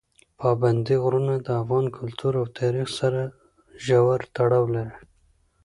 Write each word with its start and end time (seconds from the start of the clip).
پابندي 0.39 0.95
غرونه 1.03 1.33
د 1.45 1.47
افغان 1.61 1.85
کلتور 1.97 2.33
او 2.41 2.45
تاریخ 2.59 2.87
سره 2.99 3.21
ژور 3.85 4.19
تړاو 4.35 4.65
لري. 4.75 4.97